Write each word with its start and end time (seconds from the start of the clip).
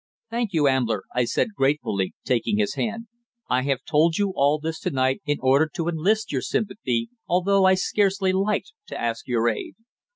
"Thank 0.31 0.51
you, 0.53 0.67
Ambler," 0.67 1.03
I 1.13 1.25
said 1.25 1.49
gratefully, 1.55 2.15
taking 2.25 2.57
his 2.57 2.73
hand. 2.73 3.05
"I 3.51 3.61
have 3.65 3.83
told 3.87 4.17
you 4.17 4.33
all 4.35 4.57
this 4.57 4.79
to 4.79 4.89
night 4.89 5.21
in 5.27 5.37
order 5.41 5.69
to 5.75 5.87
enlist 5.87 6.31
your 6.31 6.41
sympathy, 6.41 7.09
although 7.27 7.65
I 7.65 7.75
scarcely 7.75 8.33
liked 8.33 8.73
to 8.87 8.99
ask 8.99 9.27
your 9.27 9.47
aid. 9.47 9.75